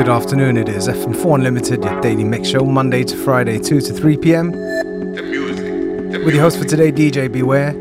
Good 0.00 0.08
afternoon, 0.08 0.56
it 0.56 0.66
is 0.70 0.88
FM4 0.88 1.34
Unlimited, 1.34 1.84
your 1.84 2.00
daily 2.00 2.24
mix 2.24 2.48
show, 2.48 2.64
Monday 2.64 3.04
to 3.04 3.14
Friday, 3.18 3.58
2 3.58 3.82
to 3.82 3.92
3 3.92 4.16
pm. 4.16 4.50
The 4.50 5.22
music. 5.22 6.12
The 6.12 6.24
with 6.24 6.34
your 6.34 6.42
host 6.42 6.56
for 6.56 6.64
today, 6.64 6.90
DJ 6.90 7.30
Beware. 7.30 7.74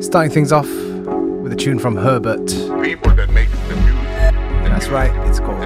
Starting 0.00 0.30
things 0.30 0.52
off 0.52 0.68
with 0.68 1.52
a 1.52 1.56
tune 1.56 1.80
from 1.80 1.96
Herbert. 1.96 2.46
People 2.80 3.12
that 3.16 3.28
make 3.30 3.50
the 3.50 3.74
music. 3.74 3.92
The 3.96 4.68
That's 4.68 4.86
music. 4.86 4.92
right, 4.92 5.28
it's 5.28 5.40
called 5.40 5.64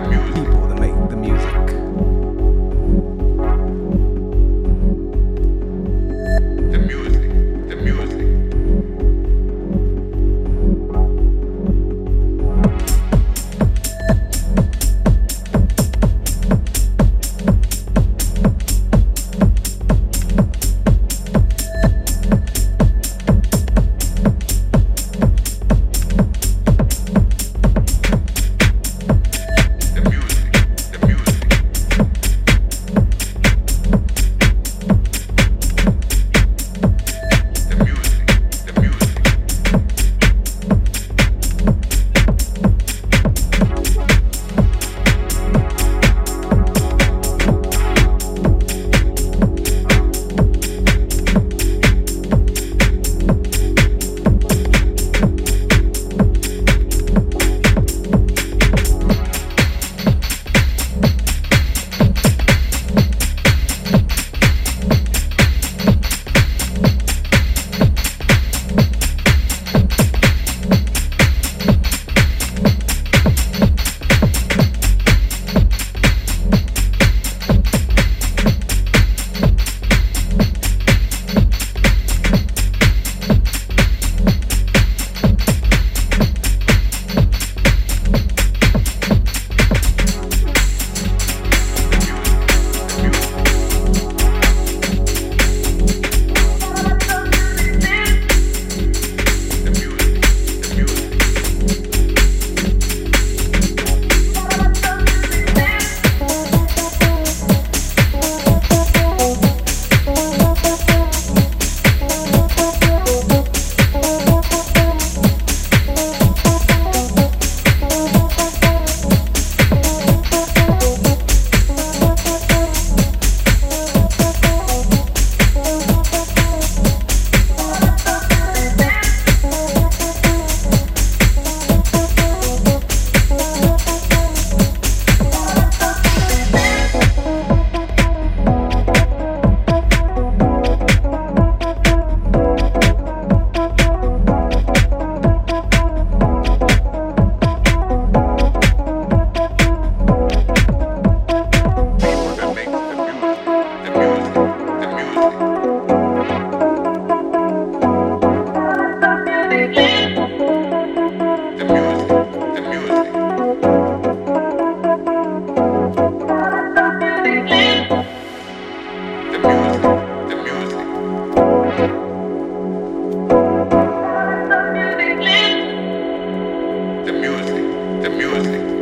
Thank. 178.38 178.77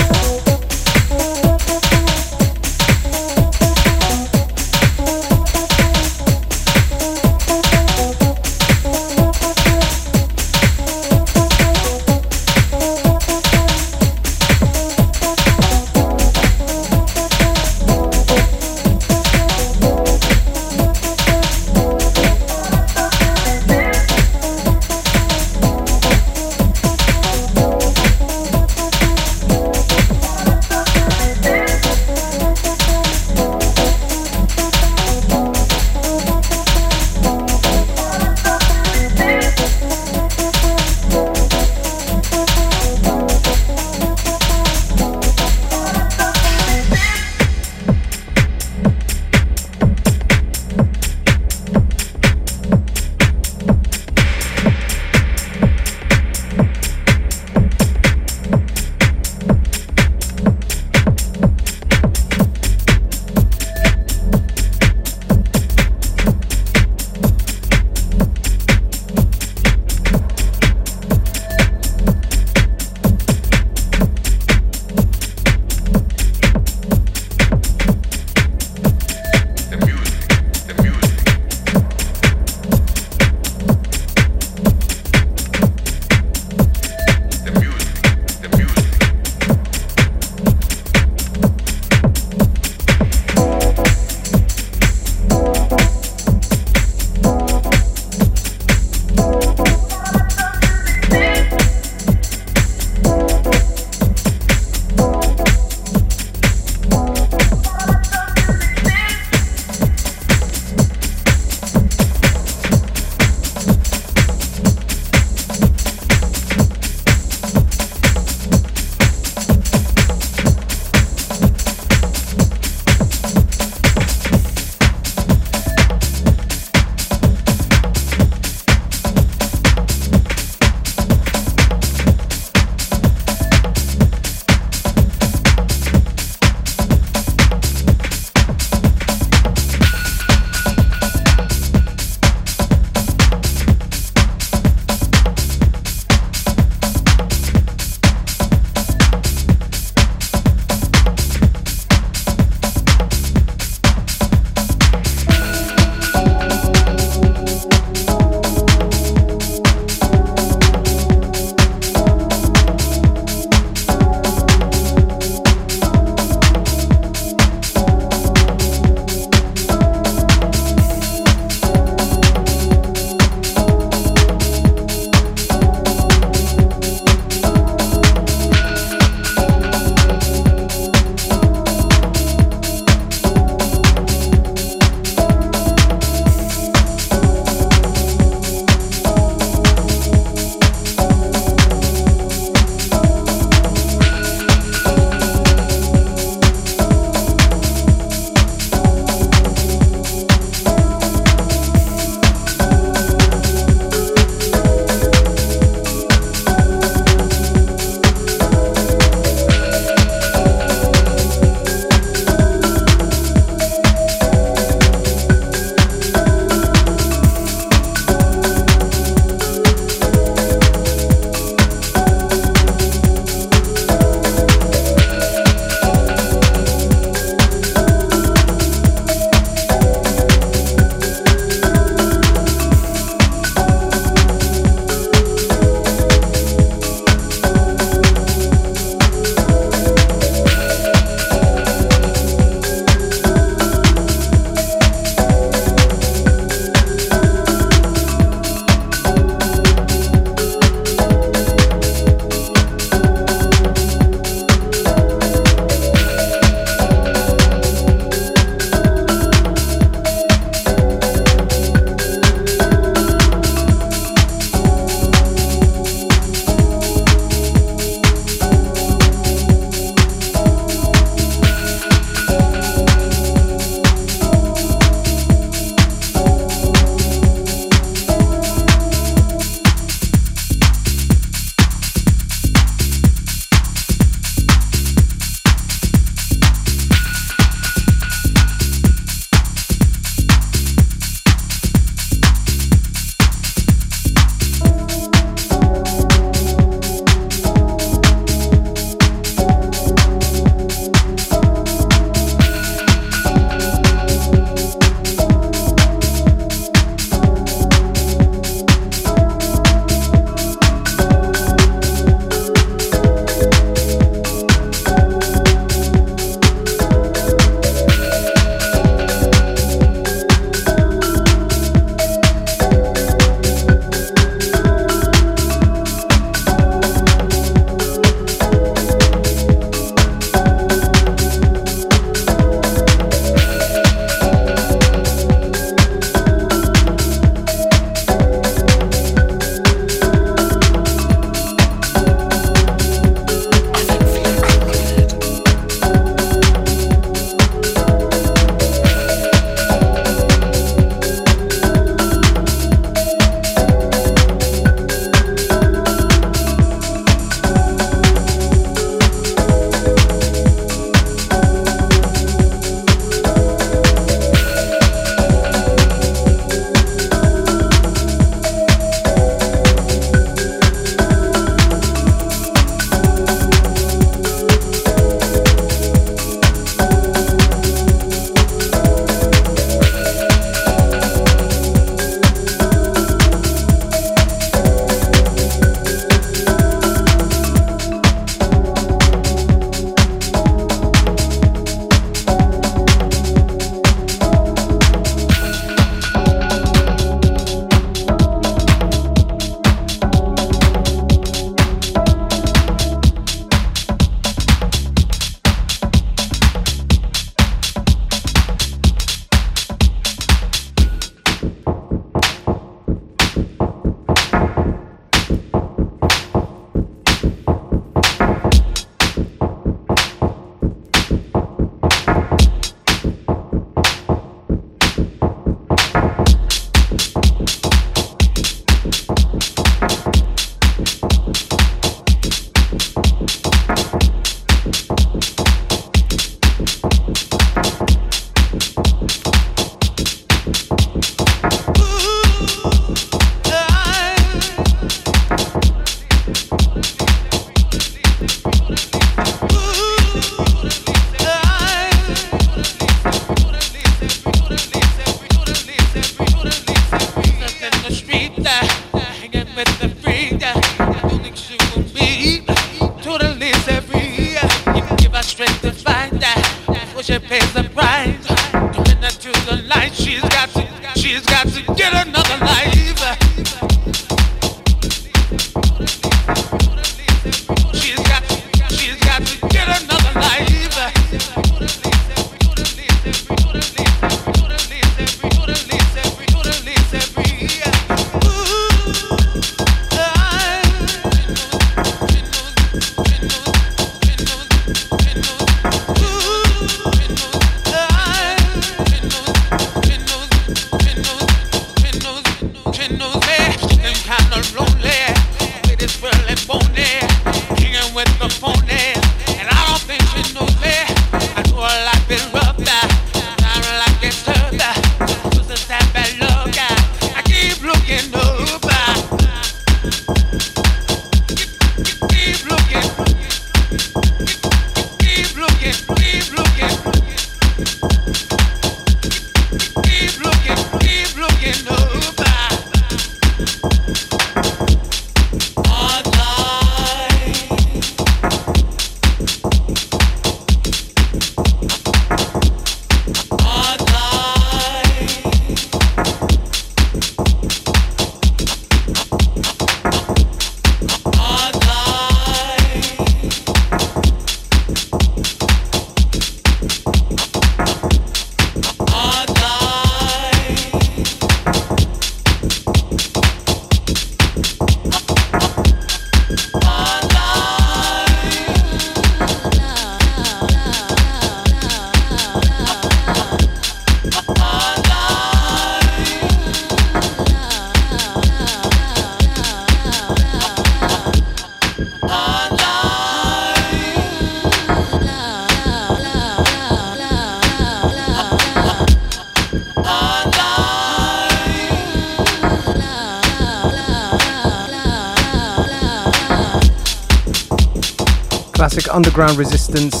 Underground 598.96 599.36
resistance 599.36 600.00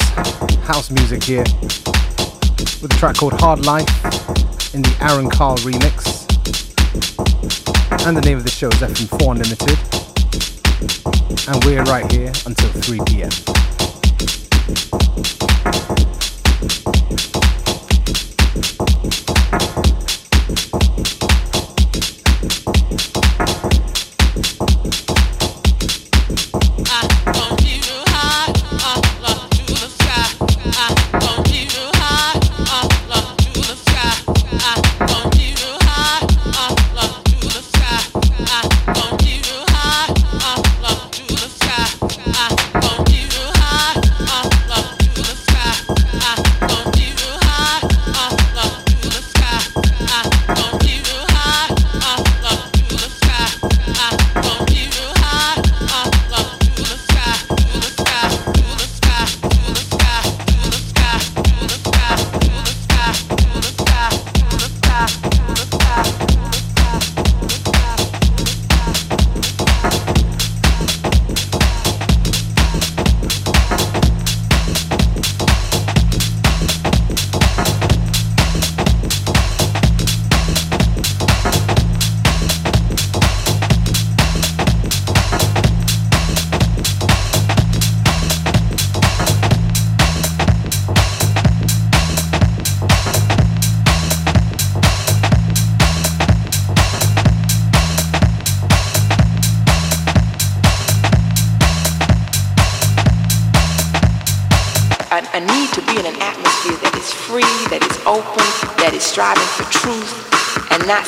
house 0.64 0.90
music 0.90 1.22
here 1.22 1.44
with 2.80 2.84
a 2.84 2.96
track 2.96 3.14
called 3.14 3.34
Hard 3.34 3.66
Life 3.66 3.86
in 4.74 4.80
the 4.80 4.96
Aaron 5.02 5.28
Carl 5.28 5.58
remix. 5.58 6.24
And 8.06 8.16
the 8.16 8.22
name 8.22 8.38
of 8.38 8.44
the 8.44 8.50
show 8.50 8.68
is 8.68 8.76
FM4 8.76 9.32
Unlimited. 9.32 9.78
And 11.46 11.62
we're 11.66 11.82
right 11.82 12.10
here 12.10 12.32
until 12.46 12.70
3 12.70 13.00
pm. 13.06 13.45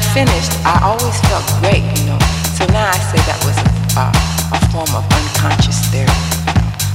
Finished, 0.00 0.52
I 0.64 0.80
always 0.82 1.20
felt 1.28 1.44
great, 1.60 1.84
you 1.98 2.06
know. 2.06 2.18
So 2.56 2.64
now 2.72 2.88
I 2.88 2.98
say 3.12 3.20
that 3.28 3.36
was 3.44 3.56
a, 3.98 4.08
a 4.56 4.60
form 4.72 4.88
of 4.96 5.04
unconscious 5.12 5.84
therapy. 5.92 6.14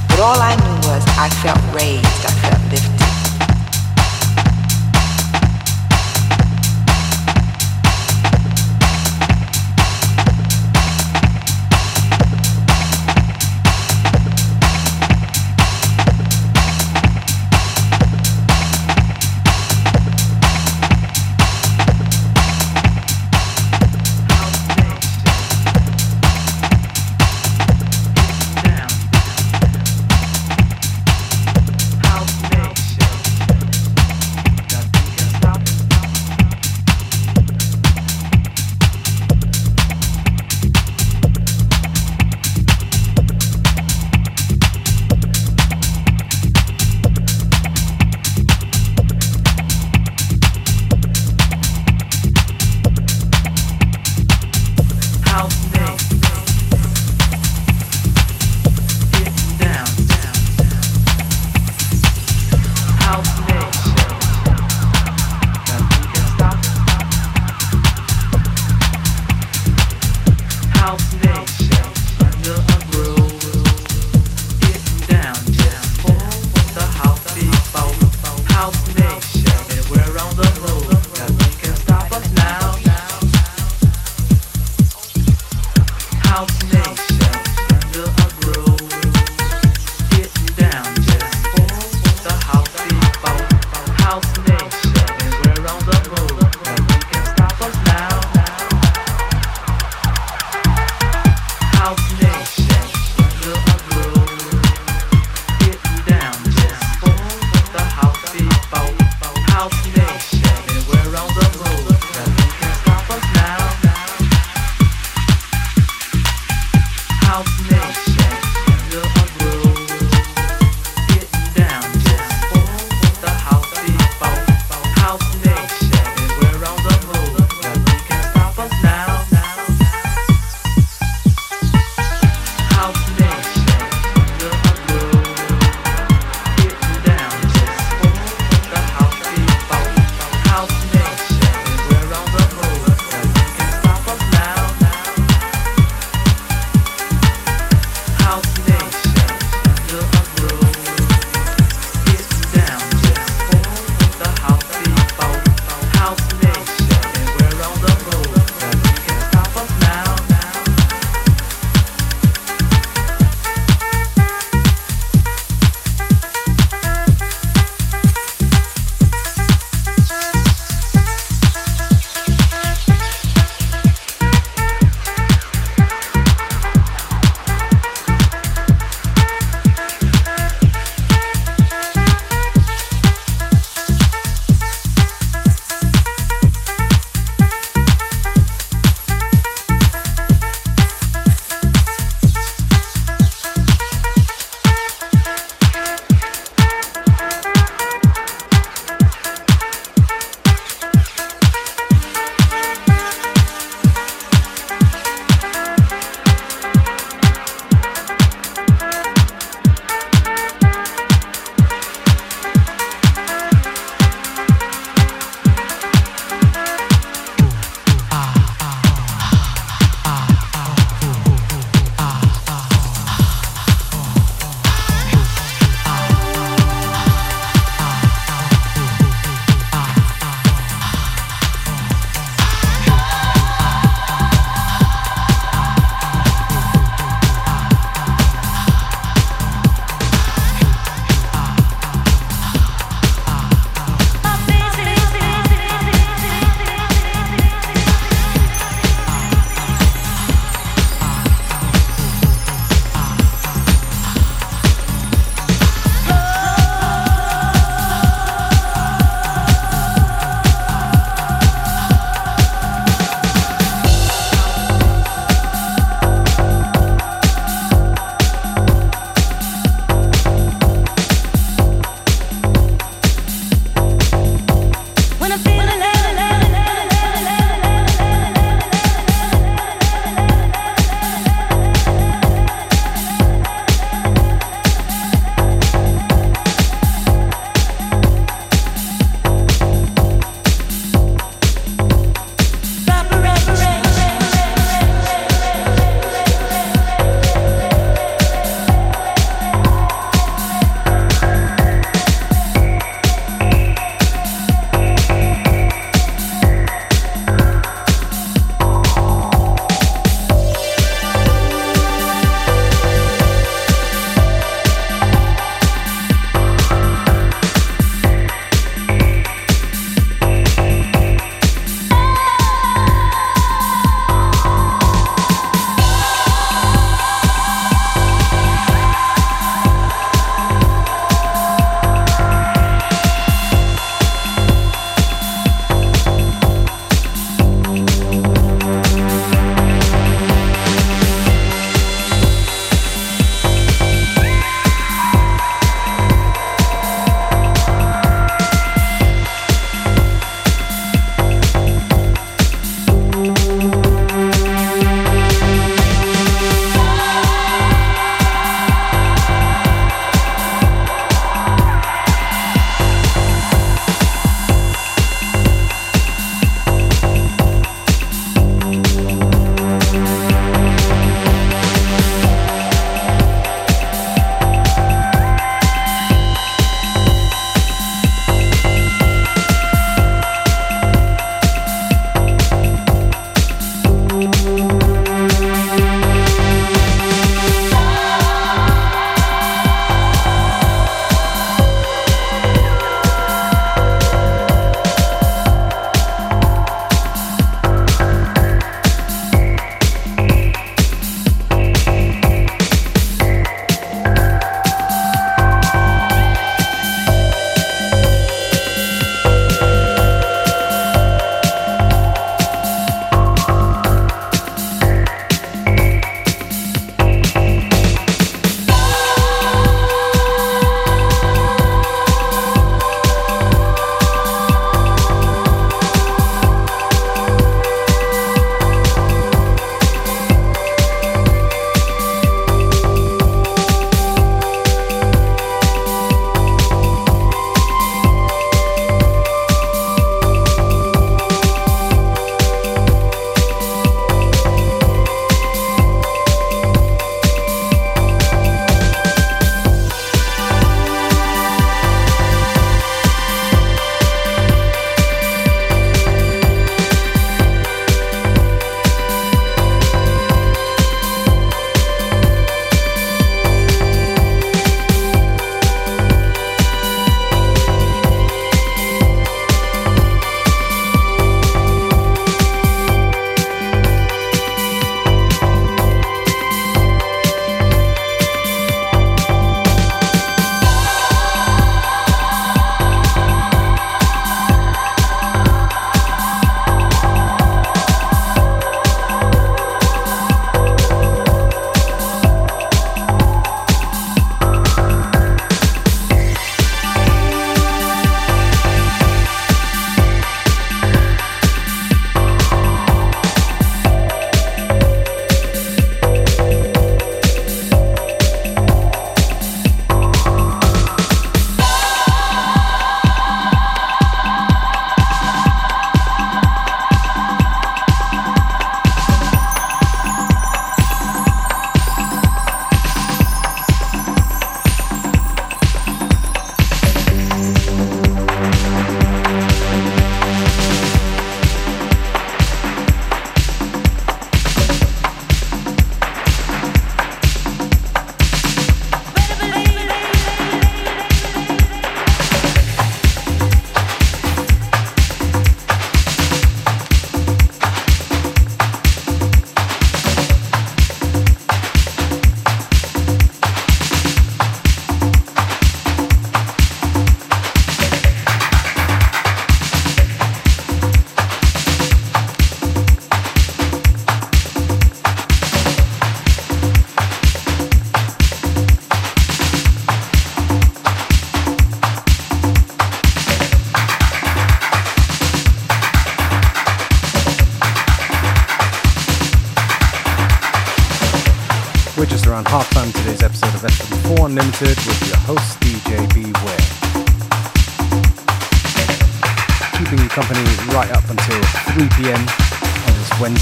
But 0.08 0.18
all 0.18 0.40
I 0.40 0.56
knew 0.56 0.88
was 0.88 1.04
I 1.14 1.30
felt 1.38 1.62
raised, 1.74 2.26
I 2.26 2.32
felt 2.42 2.72
lifted. 2.72 2.97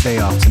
This 0.07 0.46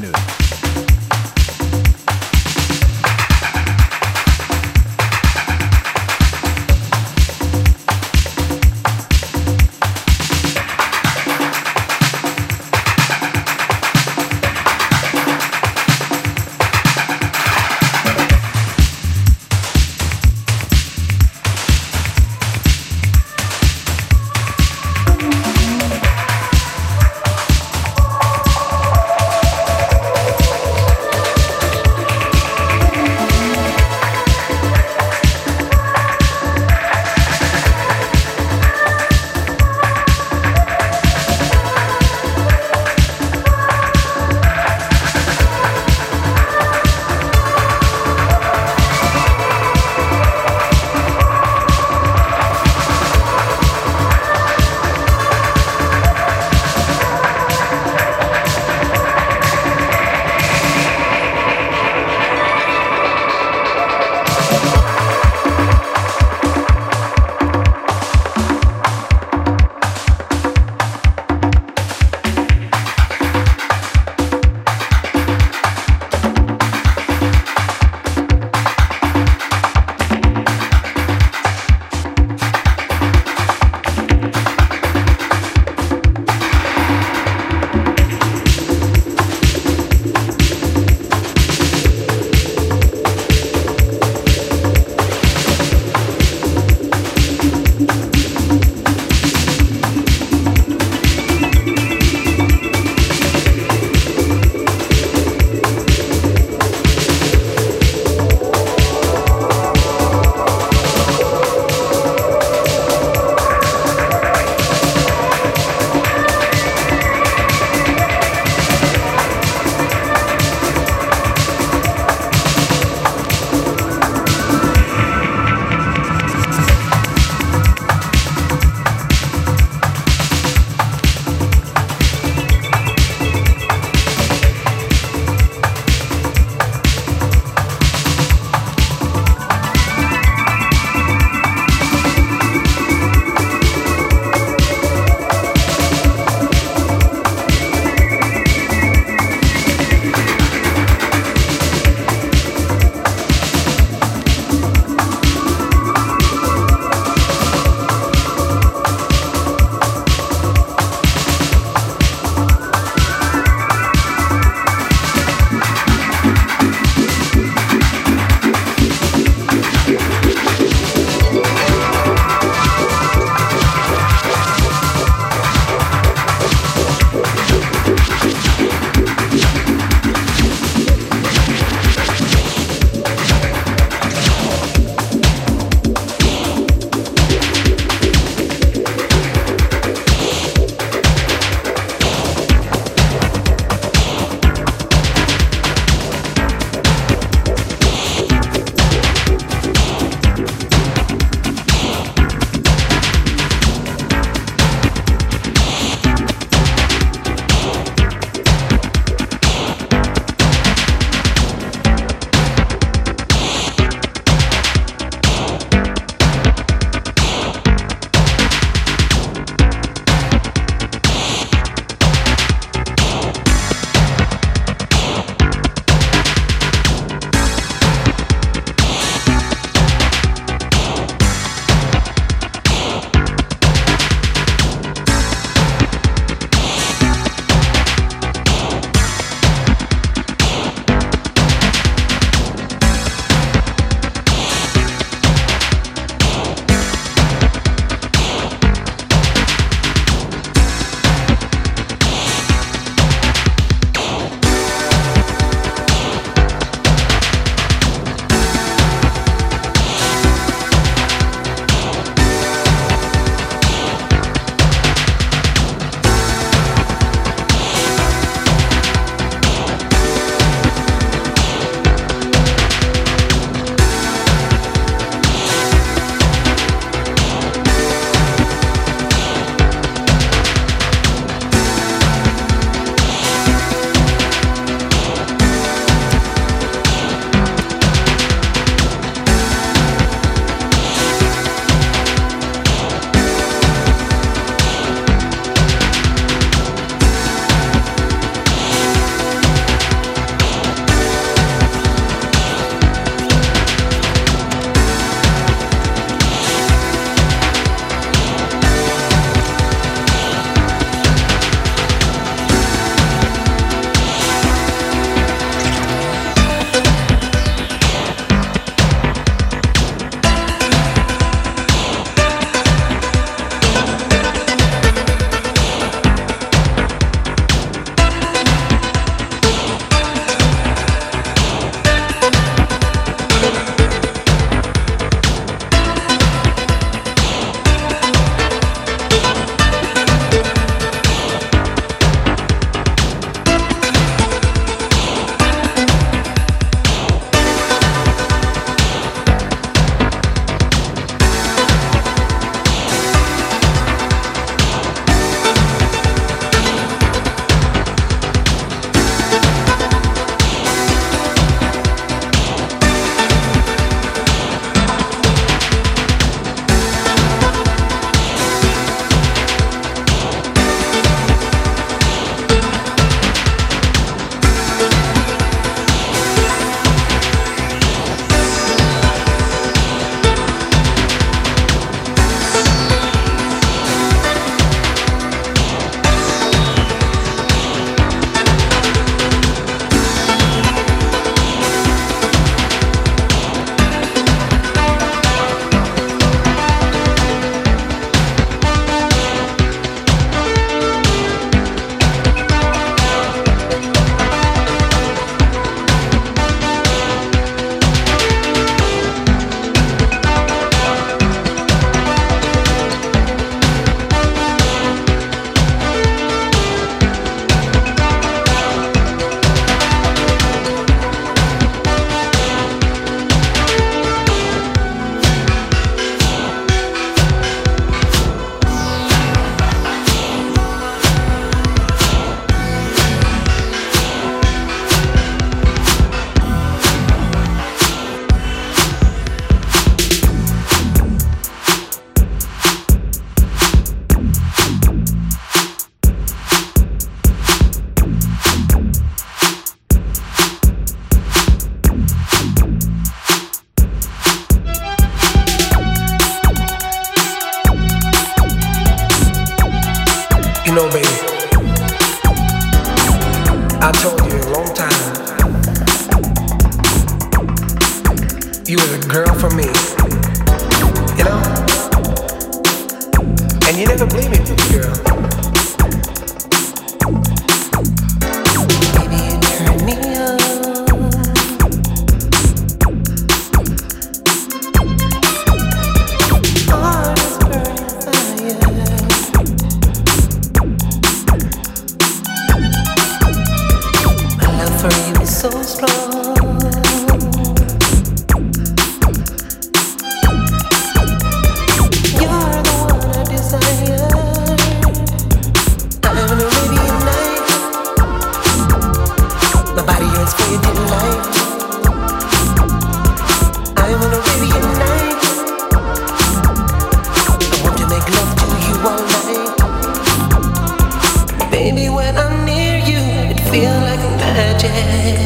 bed. 524.75 525.24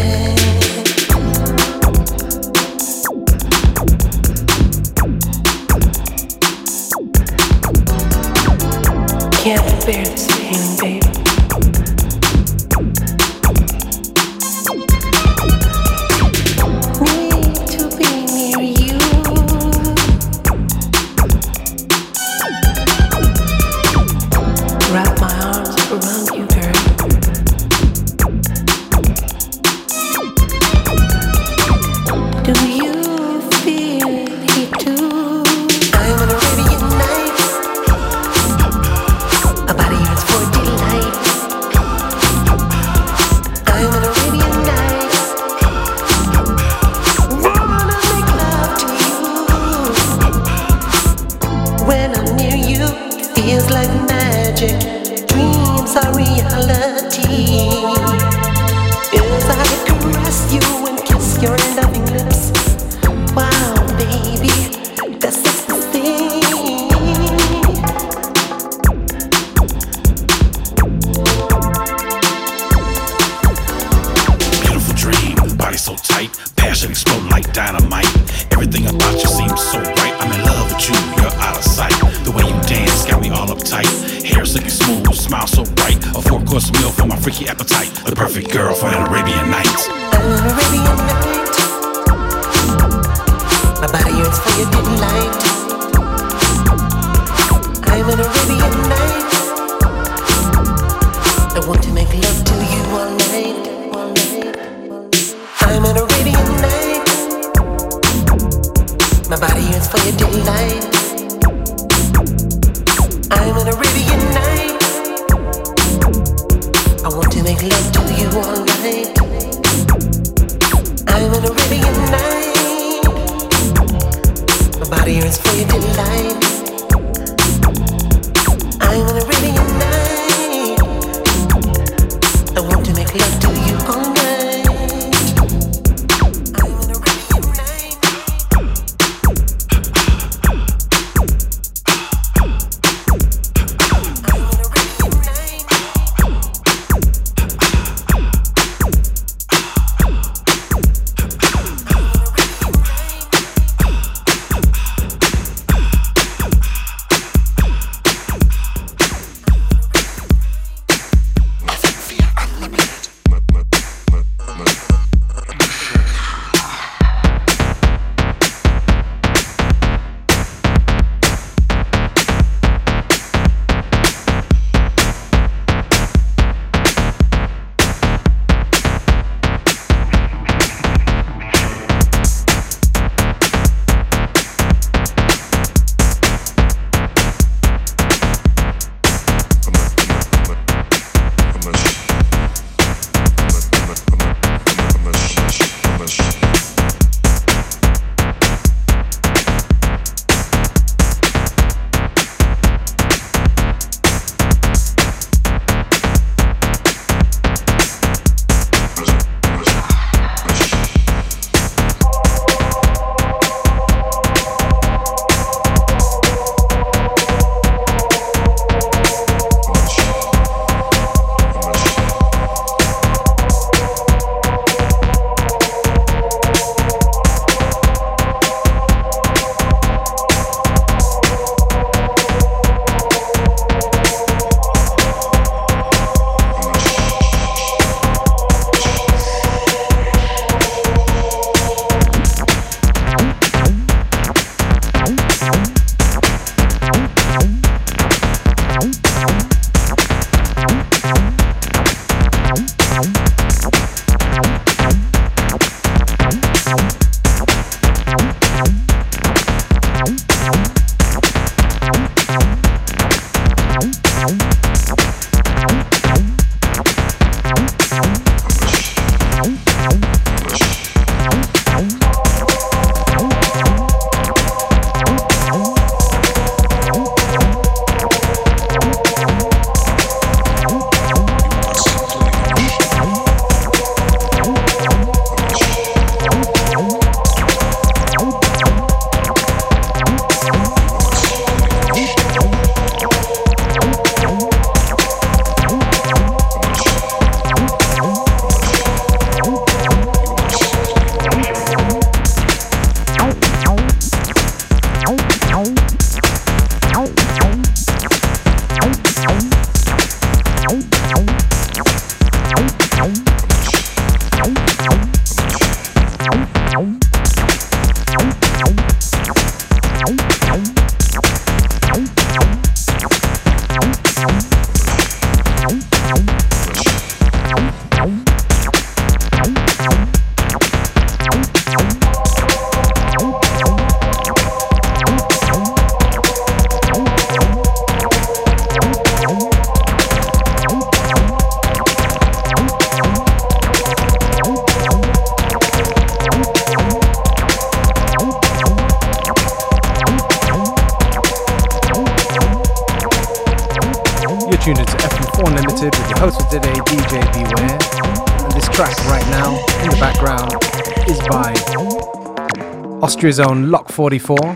Austria's 363.20 363.42
own 363.42 363.70
Lock 363.70 363.92
44. 363.92 364.38
Name 364.38 364.56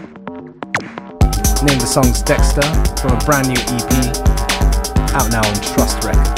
the 1.80 1.86
song's 1.86 2.22
Dexter 2.22 2.62
from 2.96 3.12
a 3.12 3.20
brand 3.26 3.50
new 3.50 3.60
EP 3.60 4.16
out 5.14 5.30
now 5.34 5.46
on 5.46 5.56
Trust 5.76 6.02
Records. 6.06 6.33